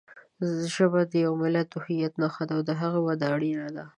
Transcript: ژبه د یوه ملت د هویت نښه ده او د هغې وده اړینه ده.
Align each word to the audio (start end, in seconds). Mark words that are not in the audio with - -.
ژبه 0.73 1.01
د 1.11 1.13
یوه 1.25 1.37
ملت 1.43 1.67
د 1.71 1.75
هویت 1.83 2.13
نښه 2.21 2.43
ده 2.47 2.53
او 2.57 2.61
د 2.69 2.71
هغې 2.81 3.01
وده 3.07 3.25
اړینه 3.35 3.67
ده. 3.75 3.85